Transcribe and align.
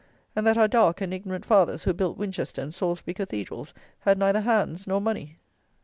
And 0.35 0.47
that 0.47 0.57
our 0.57 0.67
dark 0.67 0.99
and 0.99 1.13
ignorant 1.13 1.45
fathers, 1.45 1.83
who 1.83 1.93
built 1.93 2.17
Winchester 2.17 2.59
and 2.59 2.73
Salisbury 2.73 3.13
Cathedrals, 3.13 3.71
had 3.99 4.17
neither 4.17 4.41
hands 4.41 4.87
nor 4.87 4.99
money! 4.99 5.37